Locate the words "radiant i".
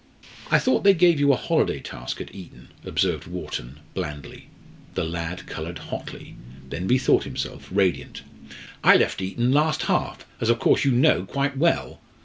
7.71-8.95